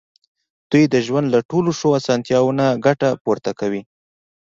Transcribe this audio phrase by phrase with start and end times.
[0.71, 3.81] دوی د ژوند له ټولو ښو اسانتیاوو نه ګټه پورته کوي.